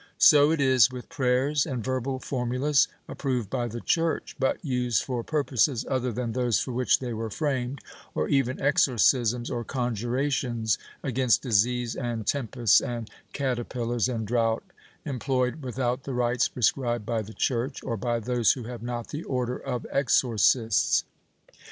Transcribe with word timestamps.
So 0.17 0.49
it 0.49 0.59
is 0.59 0.89
with 0.91 1.09
prayers 1.09 1.63
and 1.67 1.83
verbal 1.83 2.17
formulas 2.17 2.87
approved 3.07 3.51
by 3.51 3.67
the 3.67 3.81
Church, 3.81 4.35
but 4.39 4.57
used 4.65 5.03
for 5.03 5.23
pur 5.23 5.43
poses 5.43 5.85
other 5.87 6.11
than 6.11 6.31
those 6.31 6.59
for 6.59 6.71
which 6.71 6.97
they 6.97 7.13
were 7.13 7.29
framed, 7.29 7.81
or 8.15 8.27
even 8.27 8.59
exorcisms 8.59 9.51
or 9.51 9.63
conjurations 9.63 10.79
against 11.03 11.43
disease 11.43 11.95
and 11.95 12.25
tempests 12.25 12.81
and 12.81 13.11
cater 13.31 13.63
pillars 13.63 14.09
and 14.09 14.25
drought, 14.25 14.63
employed 15.05 15.61
without 15.61 16.01
the 16.03 16.15
rites 16.15 16.47
prescribed 16.47 17.05
by 17.05 17.21
the 17.21 17.35
Church, 17.35 17.83
or 17.83 17.95
by 17.95 18.19
those 18.19 18.53
who 18.53 18.63
have 18.63 18.81
not 18.81 19.09
the 19.09 19.21
Order 19.21 19.57
of 19.59 19.85
Exorcists. 19.91 21.03